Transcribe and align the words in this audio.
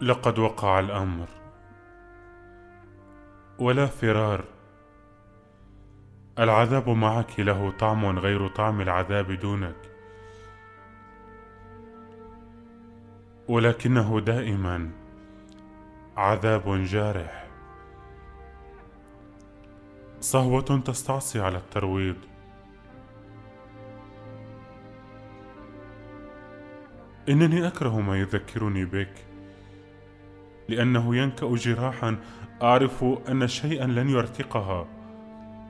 لقد 0.00 0.38
وقع 0.38 0.80
الأمر. 0.80 1.28
ولا 3.58 3.86
فرار. 3.86 4.44
العذاب 6.38 6.88
معك 6.88 7.40
له 7.40 7.70
طعم 7.70 8.18
غير 8.18 8.48
طعم 8.48 8.80
العذاب 8.80 9.32
دونك. 9.32 9.76
ولكنه 13.48 14.20
دائما 14.20 14.90
عذاب 16.16 16.82
جارح. 16.84 17.46
صهوة 20.20 20.82
تستعصي 20.84 21.40
على 21.40 21.58
الترويض. 21.58 22.16
إنني 27.28 27.66
أكره 27.66 28.00
ما 28.00 28.18
يذكرني 28.18 28.84
بك. 28.84 29.28
لأنه 30.68 31.16
ينكأ 31.16 31.54
جراحا. 31.54 32.16
أعرف 32.62 33.04
أن 33.04 33.48
شيئا 33.48 33.86
لن 33.86 34.08
يرتقها. 34.08 34.88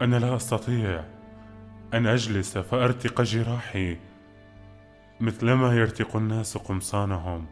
أنا 0.03 0.17
لا 0.17 0.37
أستطيع 0.37 1.05
أن 1.95 2.07
أجلس 2.07 2.59
فأرتق 2.59 3.23
جراحي. 3.23 3.97
مثلما 5.21 5.77
يرتق 5.77 6.17
الناس 6.17 6.57
قمصانهم. 6.57 7.47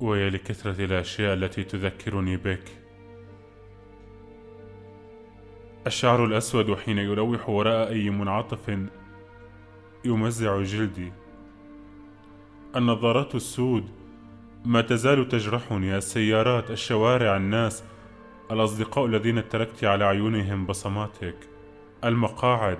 ويا 0.00 0.30
لكثرة 0.30 0.84
الأشياء 0.84 1.34
التي 1.34 1.64
تذكرني 1.64 2.36
بك. 2.36 2.64
الشعر 5.86 6.24
الأسود 6.24 6.74
حين 6.74 6.98
يروح 6.98 7.48
وراء 7.48 7.88
أي 7.88 8.10
منعطف 8.10 8.78
يمزع 10.04 10.62
جلدي. 10.62 11.12
النظارات 12.76 13.34
السود 13.34 14.03
ما 14.64 14.80
تزال 14.80 15.28
تجرحني 15.28 15.96
السيارات 15.96 16.70
الشوارع 16.70 17.36
الناس 17.36 17.84
الأصدقاء 18.50 19.06
الذين 19.06 19.48
تركت 19.48 19.84
على 19.84 20.04
عيونهم 20.04 20.66
بصماتك. 20.66 21.36
المقاعد 22.04 22.78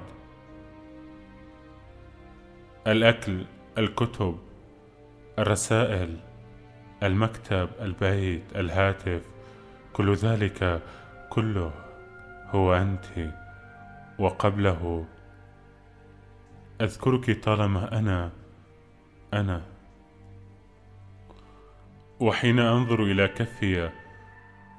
الأكل 2.86 3.44
الكتب 3.78 4.38
الرسائل 5.38 6.16
المكتب 7.02 7.68
البيت 7.80 8.56
الهاتف 8.56 9.22
كل 9.92 10.14
ذلك 10.14 10.82
كله 11.30 11.72
هو 12.50 12.74
أنت 12.74 13.34
وقبله. 14.18 15.04
أذكرك 16.80 17.44
طالما 17.44 17.98
أنا 17.98 18.30
أنا 19.34 19.73
وحين 22.20 22.58
أنظر 22.58 23.02
إلى 23.02 23.28
كفي 23.28 23.90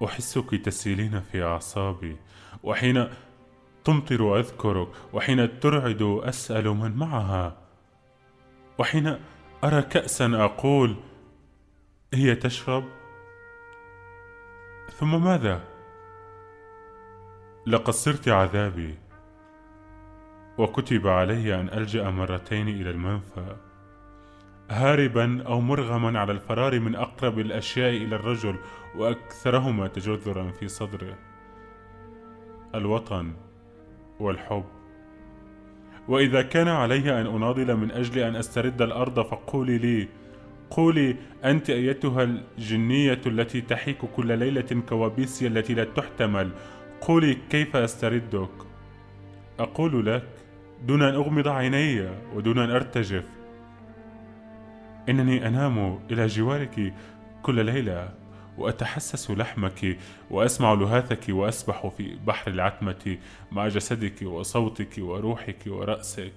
أحسك 0.05 0.55
تسيلين 0.55 1.22
في 1.22 1.44
أعصابي. 1.44 2.17
وحين 2.64 3.08
تمطر 3.83 4.39
أذكرك 4.39 4.88
وحين 5.14 5.59
ترعد 5.59 6.02
أسأل 6.02 6.67
من 6.67 6.92
معها. 6.92 7.58
وحين 8.77 9.17
أرى 9.64 9.81
كأسا 9.81 10.31
أقول 10.36 10.95
هي 12.14 12.36
تشرب؟ 12.36 12.83
ثم 14.99 15.23
ماذا؟ 15.23 15.61
لقد 17.67 17.93
صرت 17.93 18.30
عذابي. 18.30 18.98
وكتب 20.58 21.08
علي 21.08 21.55
أن 21.55 21.70
ألجأ 21.70 22.10
مرتين 22.10 22.67
إلى 22.67 22.89
المنفى. 22.89 23.55
هاربا 24.70 25.43
أو 25.48 25.61
مرغما 25.61 26.20
على 26.20 26.31
الفرار 26.31 26.80
من 26.80 26.95
أقرب 26.95 27.39
الأشياء 27.39 27.89
إلى 27.89 28.15
الرجل 28.15 28.55
وأكثرهما 28.95 29.87
تجذرا 29.87 30.52
في 30.52 30.67
صدره. 30.67 31.15
الوطن 32.75 33.33
والحب. 34.20 34.64
وإذا 36.08 36.42
كان 36.42 36.67
علي 36.67 37.21
أن 37.21 37.25
أناضل 37.27 37.75
من 37.75 37.92
أجل 37.92 38.20
أن 38.20 38.36
أسترد 38.36 38.81
الأرض 38.81 39.20
فقولي 39.20 39.77
لي 39.77 40.08
قولي 40.70 41.15
أنت 41.43 41.70
أيتها 41.70 42.23
الجنية 42.23 43.21
التي 43.25 43.61
تحيك 43.61 43.98
كل 43.98 44.37
ليلة 44.37 44.81
كوابيسي 44.89 45.48
التي 45.48 45.73
لا 45.73 45.83
تحتمل. 45.83 46.52
قولي 47.02 47.37
كيف 47.49 47.75
أستردك؟ 47.75 48.49
أقول 49.59 50.05
لك 50.05 50.27
دون 50.83 51.02
أن 51.02 51.14
أغمض 51.14 51.48
عيني 51.48 52.09
ودون 52.36 52.59
أن 52.59 52.71
أرتجف. 52.71 53.35
إنني 55.10 55.48
أنام 55.48 55.99
إلى 56.11 56.27
جوارك 56.27 56.93
كل 57.43 57.66
ليلة 57.66 58.14
وأتحسس 58.58 59.32
لحمك 59.32 59.98
وأسمع 60.32 60.73
لهاثك 60.73 61.26
وأسبح 61.30 61.88
في 61.88 62.16
بحر 62.16 62.52
العتمة 62.52 63.17
مع 63.52 63.67
جسدك 63.67 64.21
وصوتك 64.21 64.93
وروحك 64.98 65.60
ورأسك. 65.67 66.33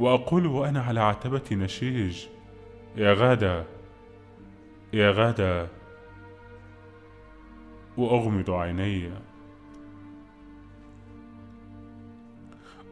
وأقول 0.00 0.46
وأنا 0.46 0.82
على 0.82 1.00
عتبة 1.00 1.42
نشيج 1.52 2.26
يا 2.96 3.14
غادة 3.14 3.64
يا 4.92 5.10
غادة. 5.10 5.68
وأغمض 7.96 8.50
عيني. 8.50 9.10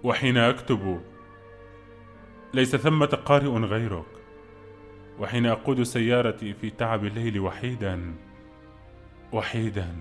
وحين 0.03 0.37
أكتب 0.37 1.01
ليس 2.55 2.77
ثمة 2.77 3.07
قارئ 3.07 3.49
غيرك 3.49 4.07
وحين 5.19 5.47
أقود 5.47 5.83
سيارتي 5.83 6.55
في 6.55 6.71
تعب 6.71 7.05
الليل 7.05 7.41
وحيدا 7.41 8.15
وحيدا 9.33 9.97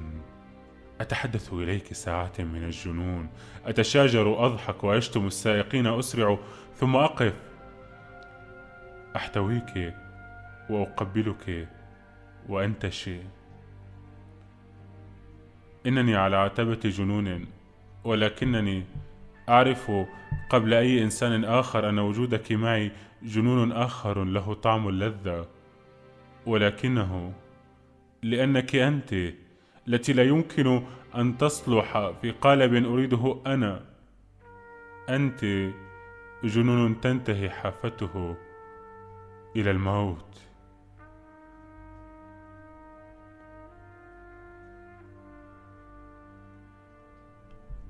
أتحدث 1.02 1.54
إليك 1.54 1.94
ساعات 1.94 2.42
من 2.42 2.64
الجنون 2.64 3.30
أتشاجر 3.66 4.46
أضحك 4.46 4.84
وأشتم 4.84 5.28
السائقين 5.28 5.88
أسرع 5.88 6.38
ثم 6.76 6.96
أقف. 6.96 7.34
أحتويك 9.16 9.94
وأقبلك 10.70 11.68
وأنتشي. 12.50 13.20
إنني 15.86 16.16
على 16.16 16.36
عتبة 16.36 16.80
جنون 16.84 17.46
ولكنني 18.04 18.84
أعرف 19.50 19.92
قبل 20.50 20.74
أي 20.74 21.04
إنسان 21.04 21.46
آخر 21.46 21.90
أن 21.90 22.00
وجودك 22.00 22.52
معي 22.52 22.92
جنون 23.24 23.72
آخر 23.72 24.24
له 24.24 24.54
طعم 24.54 24.88
اللذة. 24.88 25.48
ولكنه 26.46 27.34
لأنك 28.24 28.76
أنت 28.76 29.14
التي 29.88 30.14
لا 30.14 30.24
يمكن 30.24 30.84
أن 31.16 31.38
تصلح 31.38 32.12
في 32.22 32.32
قالب 32.32 32.86
أريده 32.86 33.42
أنا. 33.48 33.86
أنت 35.10 35.72
جنون 36.44 37.02
تنتهي 37.02 37.50
حافته 37.50 38.36
إلى 39.56 39.72
الموت. 39.72 40.26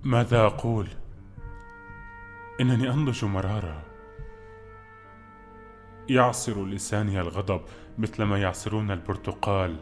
ماذا 0.03 0.45
أقول؟ 0.45 0.87
إنني 2.59 2.89
أنضج 2.89 3.25
مرارا. 3.25 3.81
يعصر 6.09 6.65
لساني 6.65 7.21
الغضب 7.21 7.61
مثلما 7.97 8.41
يعصرون 8.41 8.91
البرتقال. 8.91 9.75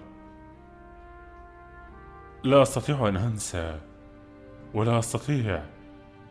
لا 2.44 2.62
أستطيع 2.62 3.08
أن 3.08 3.18
أنسى 3.18 3.80
ولا 4.74 5.00
أستطيع 5.00 5.64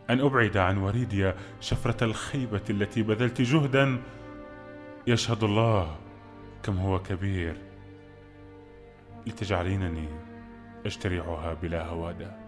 أن 0.09 0.19
أبعد 0.19 0.57
عن 0.57 0.77
وريديا 0.77 1.35
شفرة 1.59 2.03
الخيبة 2.03 2.63
التي 2.69 3.03
بذلت 3.03 3.41
جهدا. 3.41 4.01
يشهد 5.07 5.43
الله 5.43 5.95
كم 6.63 6.77
هو 6.77 6.99
كبير 6.99 7.57
لتجعلينني 9.27 10.07
أجترعها 10.85 11.53
بلا 11.53 11.85
هوادة. 11.85 12.46